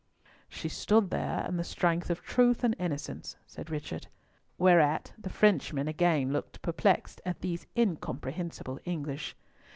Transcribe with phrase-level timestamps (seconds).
[0.49, 4.07] "She stood there in the strength of truth and innocence," said Richard.
[4.57, 9.35] Whereat the Frenchman again looked perplexed at these incomprehensible English.